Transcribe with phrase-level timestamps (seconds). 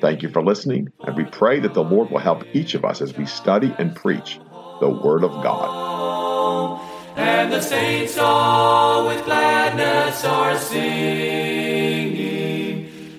[0.00, 3.00] Thank you for listening, and we pray that the Lord will help each of us
[3.02, 4.38] as we study and preach
[4.80, 6.80] the Word of God.
[7.16, 12.38] And the saints all with gladness are singing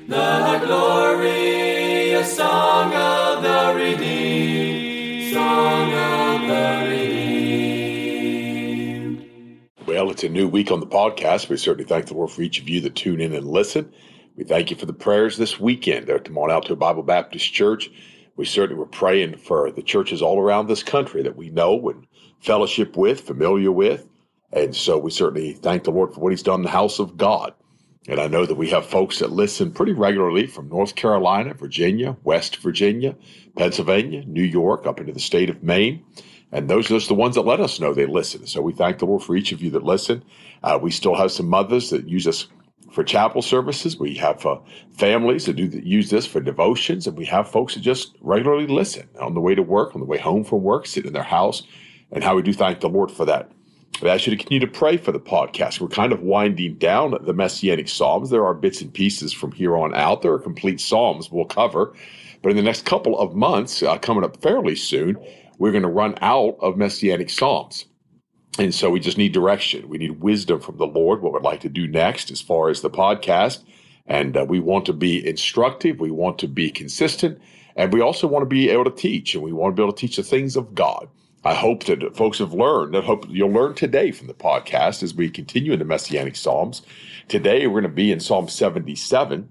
[0.07, 7.59] the glorious song of the redeemed, song of the redeemed.
[9.85, 11.49] Well, it's a new week on the podcast.
[11.49, 13.93] We certainly thank the Lord for each of you that tune in and listen.
[14.39, 17.51] We thank you for the prayers this weekend to come on out to Bible Baptist
[17.51, 17.91] Church.
[18.37, 22.07] We certainly were praying for the churches all around this country that we know and
[22.39, 24.07] fellowship with, familiar with.
[24.53, 27.17] And so we certainly thank the Lord for what He's done in the house of
[27.17, 27.53] God.
[28.07, 32.15] And I know that we have folks that listen pretty regularly from North Carolina, Virginia,
[32.23, 33.17] West Virginia,
[33.57, 36.05] Pennsylvania, New York, up into the state of Maine.
[36.53, 38.47] And those are just the ones that let us know they listen.
[38.47, 40.23] So we thank the Lord for each of you that listen.
[40.63, 42.47] Uh, we still have some mothers that use us
[42.91, 43.97] for chapel services.
[43.97, 44.57] We have uh,
[44.91, 49.07] families that do use this for devotions, and we have folks that just regularly listen
[49.19, 51.63] on the way to work, on the way home from work, sit in their house,
[52.11, 53.51] and how we do thank the Lord for that.
[54.01, 55.81] I ask you to continue to pray for the podcast.
[55.81, 58.29] We're kind of winding down the Messianic Psalms.
[58.29, 60.21] There are bits and pieces from here on out.
[60.21, 61.93] There are complete Psalms we'll cover.
[62.41, 65.17] But in the next couple of months, uh, coming up fairly soon,
[65.57, 67.85] we're going to run out of Messianic Psalms.
[68.57, 69.87] And so we just need direction.
[69.87, 72.81] We need wisdom from the Lord, what we'd like to do next as far as
[72.81, 73.63] the podcast.
[74.07, 75.99] And uh, we want to be instructive.
[75.99, 77.39] We want to be consistent.
[77.75, 79.35] And we also want to be able to teach.
[79.35, 81.07] And we want to be able to teach the things of God.
[81.45, 82.97] I hope that folks have learned.
[82.97, 86.81] I hope you'll learn today from the podcast as we continue in the Messianic Psalms.
[87.29, 89.49] Today, we're going to be in Psalm 77.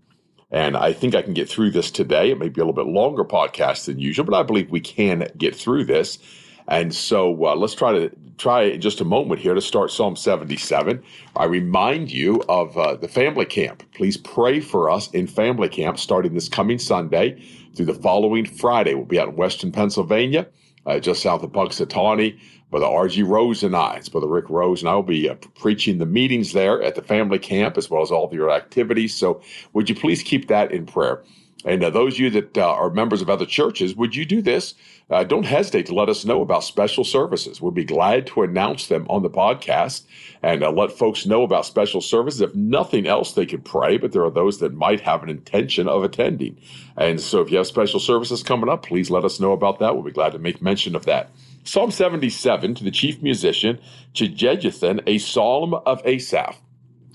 [0.50, 2.31] And I think I can get through this today.
[2.31, 5.31] It may be a little bit longer podcast than usual, but I believe we can
[5.38, 6.19] get through this.
[6.66, 11.03] And so uh, let's try to try just a moment here to start Psalm 77.
[11.37, 13.82] I remind you of uh, the family camp.
[13.94, 17.43] Please pray for us in family camp starting this coming Sunday
[17.75, 18.94] through the following Friday.
[18.94, 20.47] We'll be out in Western Pennsylvania,
[20.87, 22.38] uh, just south of Punxsutawney.
[22.71, 23.22] Brother R.G.
[23.22, 26.53] Rose and I, it's Brother Rick Rose, and I will be uh, preaching the meetings
[26.53, 29.15] there at the family camp as well as all of your activities.
[29.15, 29.41] So
[29.72, 31.22] would you please keep that in prayer?
[31.64, 34.41] And uh, those of you that uh, are members of other churches, would you do
[34.41, 34.74] this?
[35.10, 37.60] Uh, don't hesitate to let us know about special services.
[37.60, 40.02] We'll be glad to announce them on the podcast
[40.42, 42.41] and uh, let folks know about special services.
[42.41, 45.88] If nothing else, they can pray, but there are those that might have an intention
[45.88, 46.60] of attending.
[46.96, 49.94] And so if you have special services coming up, please let us know about that.
[49.94, 51.30] We'll be glad to make mention of that.
[51.64, 53.80] Psalm 77 to the chief musician,
[54.14, 56.56] Jeduthun, a psalm of Asaph.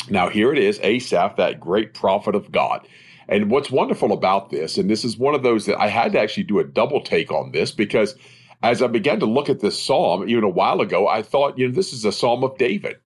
[0.09, 2.85] Now, here it is, Asaph, that great prophet of God.
[3.29, 6.19] And what's wonderful about this, and this is one of those that I had to
[6.19, 8.15] actually do a double take on this because
[8.63, 11.67] as I began to look at this psalm, even a while ago, I thought, you
[11.67, 12.97] know, this is a psalm of David.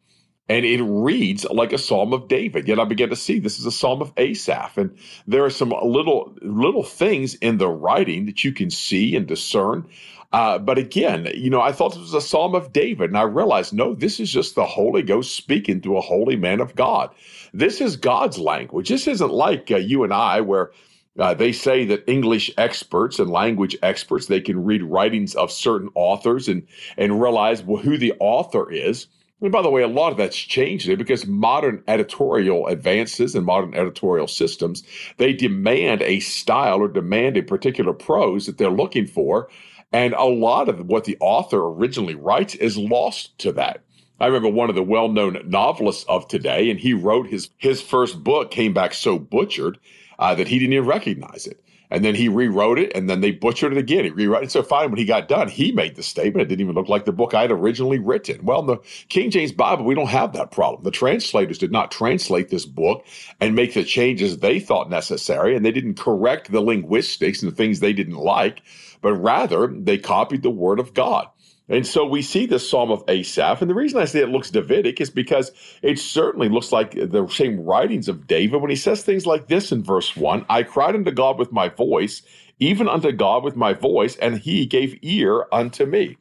[0.50, 2.68] And it reads like a psalm of David.
[2.68, 4.78] Yet I began to see this is a psalm of Asaph.
[4.78, 4.98] And
[5.28, 9.86] there are some little little things in the writing that you can see and discern.
[10.34, 13.24] Uh, but again, you know, I thought this was a psalm of David, and I
[13.24, 17.12] realized no, this is just the Holy Ghost speaking to a holy man of God.
[17.54, 18.90] This is God's language.
[18.90, 20.72] This isn't like uh, you and I, where
[21.18, 25.90] uh, they say that English experts and language experts they can read writings of certain
[25.96, 26.68] authors and
[26.98, 29.08] and realize well, who the author is.
[29.40, 33.46] And by the way, a lot of that's changed there because modern editorial advances and
[33.46, 34.84] modern editorial systems
[35.18, 39.48] they demand a style or demand a particular prose that they're looking for,
[39.92, 43.84] and a lot of what the author originally writes is lost to that.
[44.20, 48.24] I remember one of the well-known novelists of today, and he wrote his his first
[48.24, 49.78] book came back so butchered
[50.18, 51.62] uh, that he didn't even recognize it.
[51.90, 54.04] And then he rewrote it, and then they butchered it again.
[54.04, 54.52] He rewrote it.
[54.52, 56.42] So finally, when he got done, he made the statement.
[56.42, 58.44] It didn't even look like the book I had originally written.
[58.44, 58.78] Well, in the
[59.10, 60.84] King James Bible, we don't have that problem.
[60.84, 63.06] The translators did not translate this book
[63.40, 67.56] and make the changes they thought necessary, and they didn't correct the linguistics and the
[67.56, 68.62] things they didn't like,
[69.02, 71.28] but rather they copied the Word of God.
[71.70, 73.62] And so we see this Psalm of Asaph.
[73.62, 77.28] And the reason I say it looks Davidic is because it certainly looks like the
[77.28, 80.96] same writings of David when he says things like this in verse 1 I cried
[80.96, 82.22] unto God with my voice,
[82.60, 86.18] even unto God with my voice, and he gave ear unto me.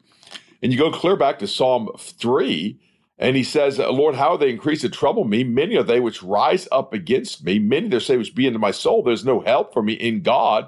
[0.61, 2.79] And you go clear back to Psalm 3,
[3.19, 5.43] and he says, Lord, how they increase to trouble me?
[5.43, 7.57] Many are they which rise up against me.
[7.57, 9.01] Many there say which be into my soul.
[9.01, 10.67] There's no help for me in God.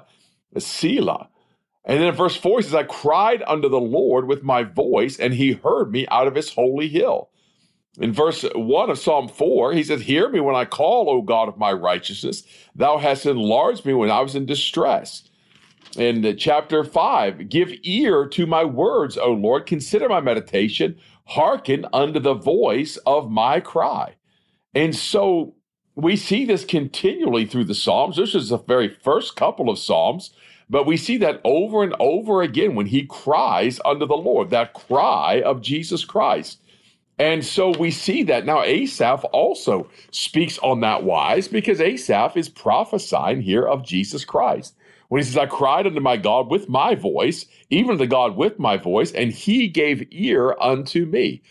[0.58, 1.28] Selah.
[1.84, 5.18] And then in verse 4, he says, I cried unto the Lord with my voice,
[5.18, 7.30] and he heard me out of his holy hill.
[7.98, 11.48] In verse 1 of Psalm 4, he says, Hear me when I call, O God
[11.48, 12.44] of my righteousness.
[12.74, 15.28] Thou hast enlarged me when I was in distress.
[15.96, 19.66] In chapter 5, give ear to my words, O Lord.
[19.66, 20.96] Consider my meditation.
[21.26, 24.14] Hearken unto the voice of my cry.
[24.72, 25.56] And so
[25.96, 28.16] we see this continually through the Psalms.
[28.16, 30.32] This is the very first couple of Psalms,
[30.70, 34.72] but we see that over and over again when he cries unto the Lord, that
[34.72, 36.60] cry of Jesus Christ.
[37.18, 42.48] And so we see that now Asaph also speaks on that wise because Asaph is
[42.48, 44.74] prophesying here of Jesus Christ.
[45.08, 48.60] When he says, I cried unto my God with my voice, even the God with
[48.60, 51.42] my voice, and he gave ear unto me.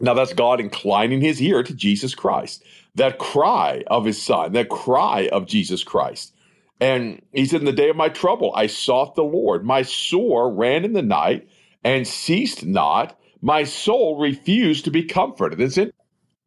[0.00, 2.62] Now that's God inclining his ear to Jesus Christ
[2.94, 6.33] that cry of his son, that cry of Jesus Christ.
[6.80, 9.64] And he said, In the day of my trouble, I sought the Lord.
[9.64, 11.48] My sore ran in the night
[11.82, 13.18] and ceased not.
[13.40, 15.60] My soul refused to be comforted.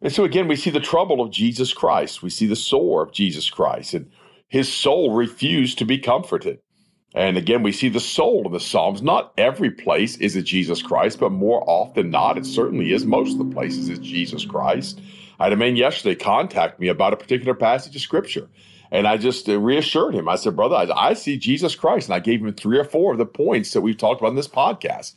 [0.01, 2.21] And so again, we see the trouble of Jesus Christ.
[2.21, 3.93] We see the sore of Jesus Christ.
[3.93, 4.11] And
[4.47, 6.59] his soul refused to be comforted.
[7.13, 9.01] And again, we see the soul in the Psalms.
[9.01, 13.05] Not every place is it Jesus Christ, but more often not, it certainly is.
[13.05, 15.01] Most of the places is Jesus Christ.
[15.39, 18.49] I had a man yesterday contact me about a particular passage of scripture.
[18.91, 20.29] And I just uh, reassured him.
[20.29, 22.07] I said, brother, I, I, see Jesus Christ.
[22.07, 24.35] And I gave him three or four of the points that we've talked about in
[24.35, 25.13] this podcast.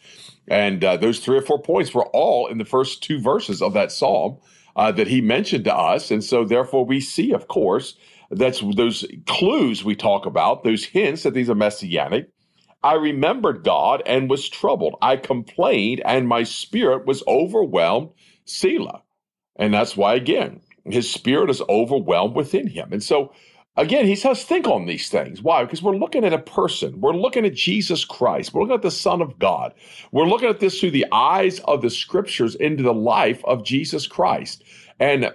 [0.49, 3.73] And uh, those three or four points were all in the first two verses of
[3.75, 4.39] that psalm
[4.77, 6.11] uh, that he mentioned to us.
[6.11, 7.97] And so, therefore, we see, of course,
[8.31, 12.29] that's those clues we talk about, those hints that these are messianic.
[12.83, 14.97] I remembered God and was troubled.
[15.03, 18.11] I complained, and my spirit was overwhelmed.
[18.45, 19.03] Selah.
[19.57, 22.93] And that's why, again, his spirit is overwhelmed within him.
[22.93, 23.33] And so,
[23.77, 25.43] again, he says, think on these things.
[25.43, 25.65] Why?
[25.65, 27.01] Because we're looking at a person.
[27.01, 28.53] We're looking at Jesus Christ.
[28.53, 29.75] We're looking at the Son of God.
[30.13, 34.07] We're looking at this through the eyes of the scriptures into the life of Jesus
[34.07, 34.65] Christ.
[34.99, 35.33] And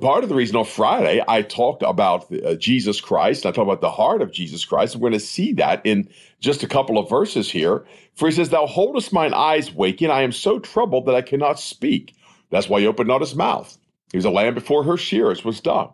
[0.00, 3.80] part of the reason on Friday I talked about uh, Jesus Christ, I talked about
[3.80, 4.96] the heart of Jesus Christ.
[4.96, 6.08] We're going to see that in
[6.40, 7.84] just a couple of verses here.
[8.14, 10.10] For he says, Thou holdest mine eyes waking.
[10.10, 12.16] I am so troubled that I cannot speak.
[12.50, 13.76] That's why he opened not his mouth.
[14.12, 15.88] He was a lamb before her shears was done.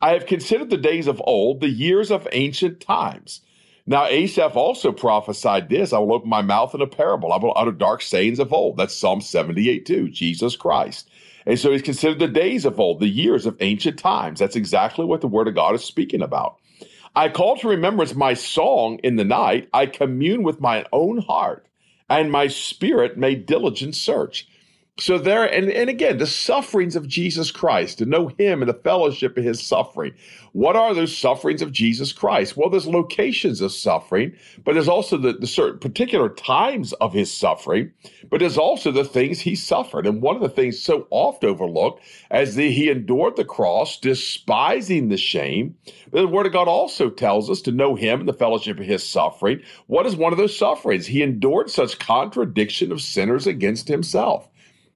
[0.00, 3.40] I have considered the days of old, the years of ancient times.
[3.86, 7.32] Now Asaph also prophesied this I will open my mouth in a parable.
[7.32, 8.76] I will utter dark sayings of old.
[8.76, 11.08] That's Psalm 78 2, Jesus Christ.
[11.46, 14.40] And so he's considered the days of old, the years of ancient times.
[14.40, 16.58] That's exactly what the Word of God is speaking about.
[17.14, 19.68] I call to remembrance my song in the night.
[19.72, 21.66] I commune with my own heart,
[22.10, 24.48] and my spirit made diligent search.
[24.98, 28.80] So there, and, and again, the sufferings of Jesus Christ, to know him and the
[28.82, 30.14] fellowship of his suffering.
[30.52, 32.56] What are those sufferings of Jesus Christ?
[32.56, 34.34] Well, there's locations of suffering,
[34.64, 37.92] but there's also the, the certain particular times of his suffering,
[38.30, 40.06] but there's also the things he suffered.
[40.06, 45.10] And one of the things so oft overlooked as the, he endured the cross, despising
[45.10, 45.76] the shame.
[46.10, 49.06] The word of God also tells us to know him and the fellowship of his
[49.06, 49.60] suffering.
[49.88, 51.06] What is one of those sufferings?
[51.06, 54.48] He endured such contradiction of sinners against himself.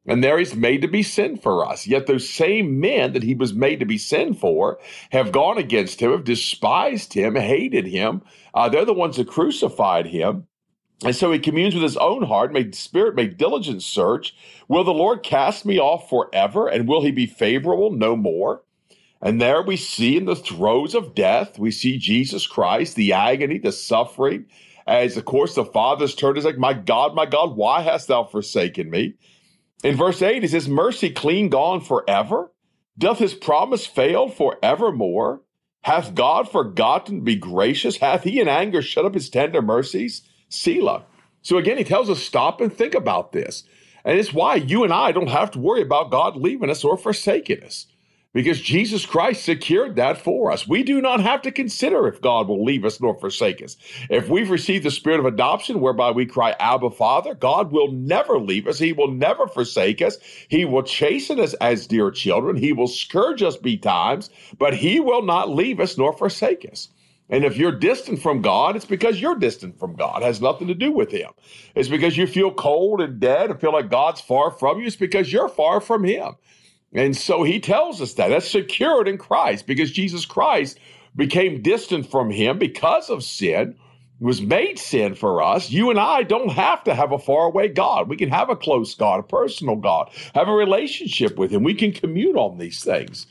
[0.06, 1.86] And there he's made to be sin for us.
[1.86, 4.78] Yet those same men that he was made to be sin for
[5.10, 8.22] have gone against him, have despised him, hated him.
[8.54, 10.46] Uh, they're the ones that crucified him.
[11.04, 14.34] And so he communes with his own heart, made spirit, make diligent search.
[14.68, 16.68] Will the Lord cast me off forever?
[16.68, 18.62] And will he be favorable no more?
[19.22, 23.58] And there we see in the throes of death, we see Jesus Christ, the agony,
[23.58, 24.46] the suffering,
[24.86, 28.24] as of course the Father's turned is like, My God, my God, why hast thou
[28.24, 29.14] forsaken me?
[29.82, 32.52] In verse 8, is his mercy clean gone forever?
[32.98, 35.42] Doth his promise fail forevermore?
[35.82, 37.96] Hath God forgotten to be gracious?
[37.96, 40.22] Hath he in anger shut up his tender mercies?
[40.50, 41.04] Selah.
[41.40, 43.64] So again, he tells us stop and think about this.
[44.04, 46.98] And it's why you and I don't have to worry about God leaving us or
[46.98, 47.86] forsaking us
[48.32, 50.66] because Jesus Christ secured that for us.
[50.68, 53.76] We do not have to consider if God will leave us nor forsake us.
[54.08, 58.38] If we've received the spirit of adoption whereby we cry, Abba, Father, God will never
[58.38, 58.78] leave us.
[58.78, 60.18] He will never forsake us.
[60.48, 62.56] He will chasten us as dear children.
[62.56, 66.88] He will scourge us betimes, but He will not leave us nor forsake us.
[67.30, 70.22] And if you're distant from God, it's because you're distant from God.
[70.22, 71.30] It has nothing to do with Him.
[71.76, 74.86] It's because you feel cold and dead and feel like God's far from you.
[74.86, 76.34] It's because you're far from Him.
[76.94, 78.28] And so he tells us that.
[78.28, 80.78] That's secured in Christ because Jesus Christ
[81.16, 83.76] became distant from him because of sin,
[84.20, 85.70] was made sin for us.
[85.70, 88.08] You and I don't have to have a faraway God.
[88.08, 91.62] We can have a close God, a personal God, have a relationship with him.
[91.62, 93.26] We can commune on these things.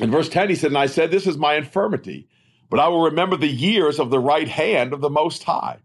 [0.00, 2.28] In verse 10, he said, And I said, This is my infirmity.
[2.70, 5.78] but I will remember the years of the right hand of the Most High.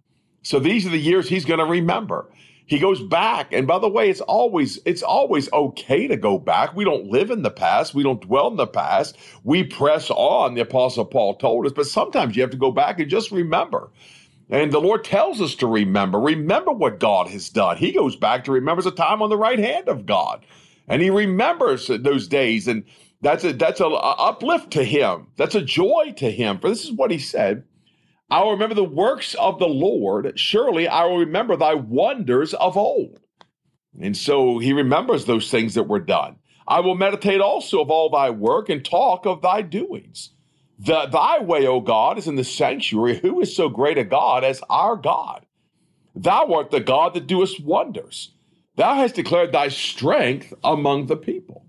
[0.44, 2.30] So these are the years he's going to remember.
[2.68, 6.76] He goes back, and by the way, it's always it's always okay to go back.
[6.76, 7.94] We don't live in the past.
[7.94, 9.18] We don't dwell in the past.
[9.44, 10.56] We press on.
[10.56, 13.92] The Apostle Paul told us, but sometimes you have to go back and just remember.
[14.50, 16.20] And the Lord tells us to remember.
[16.20, 17.78] Remember what God has done.
[17.78, 20.46] He goes back to remembers a time on the right hand of God,
[20.88, 22.84] and he remembers those days, and
[23.22, 25.28] that's a that's a, a uplift to him.
[25.38, 26.60] That's a joy to him.
[26.60, 27.64] For this is what he said.
[28.30, 30.40] I will remember the works of the Lord.
[30.40, 33.20] Surely I will remember thy wonders of old.
[34.00, 36.38] And so he remembers those things that were done.
[36.68, 40.32] I will meditate also of all thy work and talk of thy doings.
[40.80, 43.20] The, thy way, O God, is in the sanctuary.
[43.20, 45.46] Who is so great a God as our God?
[46.16, 48.32] Thou art the God that doest wonders.
[48.76, 51.66] Thou hast declared thy strength among the people.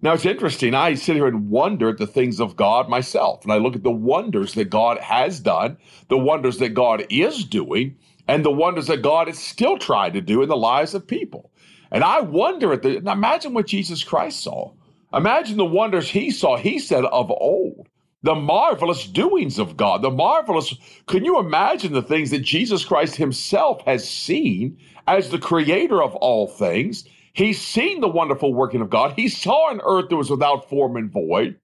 [0.00, 0.74] Now it's interesting.
[0.74, 3.82] I sit here and wonder at the things of God myself, and I look at
[3.82, 5.76] the wonders that God has done,
[6.08, 7.96] the wonders that God is doing,
[8.28, 11.50] and the wonders that God is still trying to do in the lives of people.
[11.90, 13.00] And I wonder at the.
[13.00, 14.72] Now imagine what Jesus Christ saw.
[15.12, 16.56] Imagine the wonders he saw.
[16.56, 17.88] He said of old,
[18.22, 20.74] the marvelous doings of God, the marvelous.
[21.06, 24.78] Can you imagine the things that Jesus Christ himself has seen
[25.08, 27.04] as the creator of all things?
[27.38, 29.12] He's seen the wonderful working of God.
[29.14, 31.56] He saw an earth that was without form and void.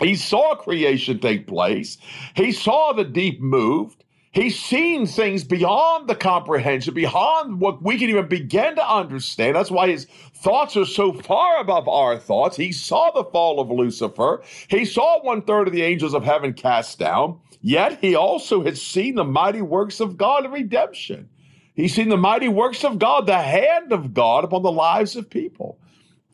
[0.00, 1.96] He saw creation take place.
[2.34, 4.02] He saw the deep moved.
[4.32, 9.54] He's seen things beyond the comprehension, beyond what we can even begin to understand.
[9.54, 12.56] That's why his thoughts are so far above our thoughts.
[12.56, 14.42] He saw the fall of Lucifer.
[14.66, 17.38] He saw one third of the angels of heaven cast down.
[17.60, 21.28] Yet he also has seen the mighty works of God in redemption.
[21.74, 25.30] He's seen the mighty works of God, the hand of God upon the lives of
[25.30, 25.78] people.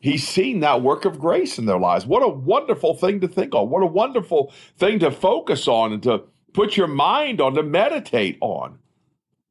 [0.01, 2.05] He's seen that work of grace in their lives.
[2.05, 3.69] What a wonderful thing to think on.
[3.69, 8.37] What a wonderful thing to focus on and to put your mind on, to meditate
[8.41, 8.79] on.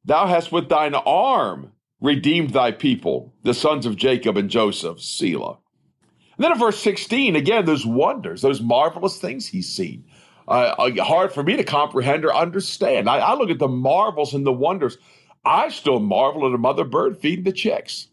[0.04, 5.59] Thou hast with thine arm redeemed thy people, the sons of Jacob and Joseph, Selah.
[6.37, 10.04] And then in verse 16, again, those wonders, those marvelous things he's seen.
[10.47, 13.11] Uh, uh hard for me to comprehend or understand.
[13.11, 14.97] I, I look at the marvels and the wonders
[15.49, 18.09] I still marvel at a mother bird feeding the chicks.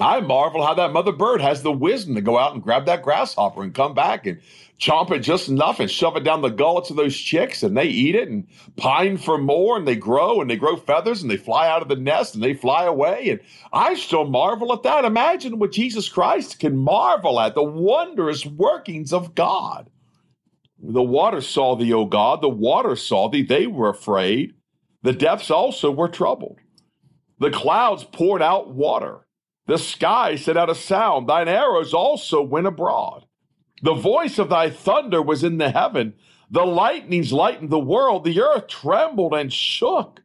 [0.00, 3.02] I marvel how that mother bird has the wisdom to go out and grab that
[3.02, 4.40] grasshopper and come back and
[4.80, 7.84] chomp it just enough and shove it down the gullets of those chicks and they
[7.84, 11.36] eat it and pine for more and they grow and they grow feathers and they
[11.36, 13.28] fly out of the nest and they fly away.
[13.28, 15.04] And I still marvel at that.
[15.04, 19.90] Imagine what Jesus Christ can marvel at the wondrous workings of God.
[20.82, 24.54] The water saw thee, O God, the water saw thee, they were afraid.
[25.02, 26.58] The depths also were troubled.
[27.38, 29.26] The clouds poured out water.
[29.66, 31.28] The sky sent out a sound.
[31.28, 33.26] Thine arrows also went abroad.
[33.82, 36.14] The voice of thy thunder was in the heaven.
[36.50, 38.24] The lightnings lightened the world.
[38.24, 40.20] The earth trembled and shook.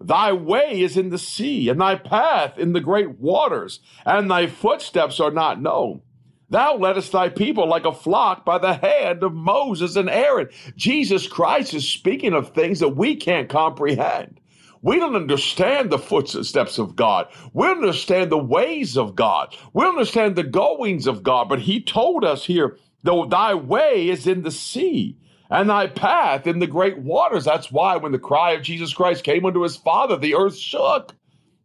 [0.00, 4.46] Thy way is in the sea, and thy path in the great waters, and thy
[4.46, 6.02] footsteps are not known.
[6.50, 10.48] Thou leddest thy people like a flock by the hand of Moses and Aaron.
[10.76, 14.40] Jesus Christ is speaking of things that we can't comprehend.
[14.80, 17.26] We don't understand the footsteps of God.
[17.52, 19.54] We understand the ways of God.
[19.74, 21.48] We understand the goings of God.
[21.48, 25.18] But he told us here, though thy way is in the sea
[25.50, 27.44] and thy path in the great waters.
[27.44, 31.14] That's why when the cry of Jesus Christ came unto his Father, the earth shook.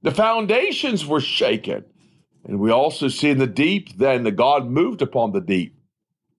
[0.02, 1.86] The foundations were shaken.
[2.45, 5.77] And we also see in the deep then the God moved upon the deep.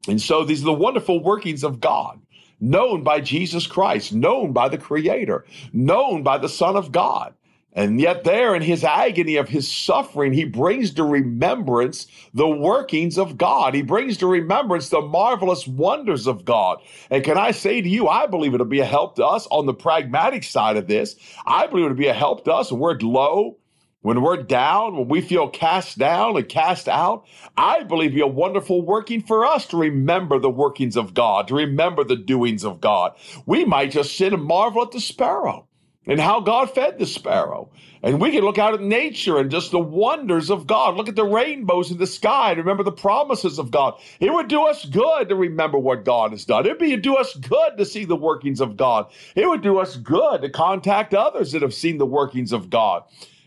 [0.06, 2.20] And so these are the wonderful workings of God,
[2.60, 7.34] known by Jesus Christ, known by the Creator, known by the Son of God.
[7.76, 13.18] And yet, there in his agony of his suffering, he brings to remembrance the workings
[13.18, 13.74] of God.
[13.74, 16.78] He brings to remembrance the marvelous wonders of God.
[17.10, 19.66] And can I say to you, I believe it'll be a help to us on
[19.66, 21.16] the pragmatic side of this.
[21.46, 23.56] I believe it'll be a help to us when we're low,
[24.04, 27.24] when we're down, when we feel cast down and cast out,
[27.56, 31.54] I believe be a wonderful working for us to remember the workings of God, to
[31.54, 33.16] remember the doings of God.
[33.46, 35.66] We might just sit and marvel at the sparrow
[36.06, 37.70] and how God fed the sparrow.
[38.02, 40.96] And we can look out at nature and just the wonders of God.
[40.96, 43.98] Look at the rainbows in the sky and remember the promises of God.
[44.20, 46.66] It would do us good to remember what God has done.
[46.66, 49.06] It would do us good to see the workings of God.
[49.34, 53.04] It would do us good to contact others that have seen the workings of God.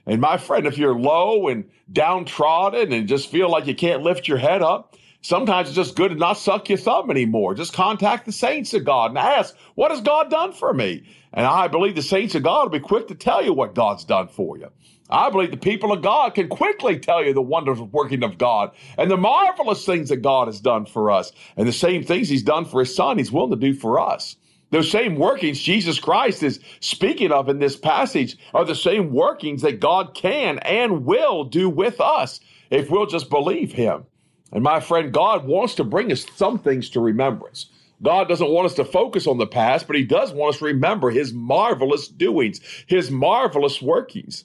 [0.07, 4.27] And my friend, if you're low and downtrodden and just feel like you can't lift
[4.27, 7.53] your head up, sometimes it's just good to not suck your thumb anymore.
[7.53, 11.03] Just contact the saints of God and ask, What has God done for me?
[11.33, 14.05] And I believe the saints of God will be quick to tell you what God's
[14.05, 14.69] done for you.
[15.09, 18.37] I believe the people of God can quickly tell you the wonders of working of
[18.37, 21.33] God and the marvelous things that God has done for us.
[21.57, 24.37] And the same things He's done for His Son, He's willing to do for us.
[24.69, 29.62] Those same workings Jesus Christ is speaking of in this passage are the same workings
[29.62, 34.05] that God can and will do with us if we'll just believe Him.
[34.51, 37.67] And my friend, God wants to bring us some things to remembrance.
[38.01, 40.65] God doesn't want us to focus on the past, but He does want us to
[40.65, 44.43] remember His marvelous doings, His marvelous workings.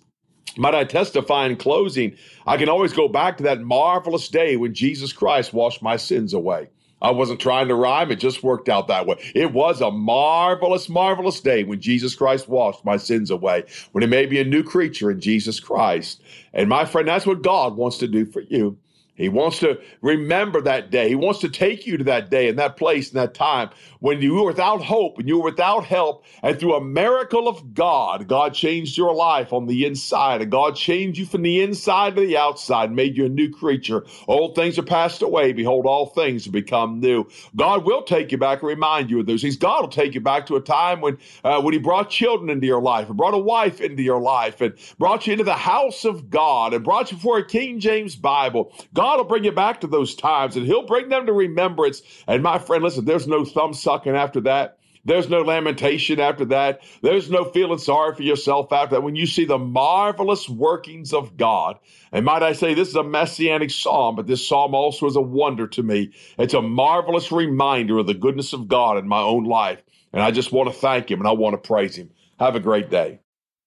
[0.56, 2.16] Might I testify in closing?
[2.46, 6.34] I can always go back to that marvelous day when Jesus Christ washed my sins
[6.34, 6.68] away.
[7.02, 8.10] I wasn't trying to rhyme.
[8.10, 9.16] It just worked out that way.
[9.34, 14.08] It was a marvelous, marvelous day when Jesus Christ washed my sins away, when He
[14.08, 16.22] made me a new creature in Jesus Christ.
[16.54, 18.78] And my friend, that's what God wants to do for you.
[19.14, 21.10] He wants to remember that day.
[21.10, 23.68] He wants to take you to that day and that place and that time
[24.00, 26.24] when you were without hope and you were without help.
[26.42, 30.40] And through a miracle of God, God changed your life on the inside.
[30.40, 34.06] And God changed you from the inside to the outside, made you a new creature.
[34.26, 35.52] Old things are passed away.
[35.52, 37.28] Behold, all things have become new.
[37.54, 39.56] God will take you back and remind you of those things.
[39.56, 42.66] God will take you back to a time when, uh, when He brought children into
[42.66, 46.06] your life and brought a wife into your life and brought you into the house
[46.06, 48.72] of God and brought you before a King James Bible.
[48.94, 52.02] God God will bring you back to those times and He'll bring them to remembrance.
[52.28, 54.78] And my friend, listen, there's no thumb sucking after that.
[55.04, 56.82] There's no lamentation after that.
[57.02, 59.02] There's no feeling sorry for yourself after that.
[59.02, 61.80] When you see the marvelous workings of God,
[62.12, 65.20] and might I say, this is a messianic psalm, but this psalm also is a
[65.20, 66.12] wonder to me.
[66.38, 69.82] It's a marvelous reminder of the goodness of God in my own life.
[70.12, 72.12] And I just want to thank Him and I want to praise Him.
[72.38, 73.18] Have a great day.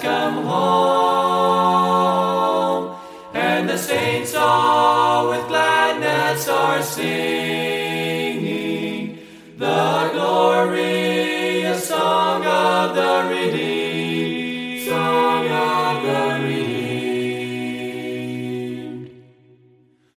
[0.00, 1.76] come home,
[3.34, 7.19] and the saints all with gladness are singing